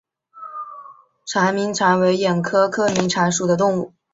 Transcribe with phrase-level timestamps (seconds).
[1.35, 3.93] 囊明蚕为眼蚕科明蚕属的动物。